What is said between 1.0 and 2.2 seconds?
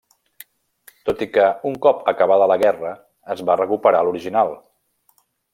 Tot i que, un cop